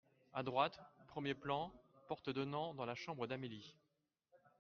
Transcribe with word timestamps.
A 0.33 0.41
droite, 0.41 0.79
premier 1.05 1.35
plan, 1.35 1.69
porte 2.07 2.31
donnant 2.31 2.73
dans 2.73 2.85
la 2.85 2.95
chambre 2.95 3.27
d'Amélie. 3.27 3.75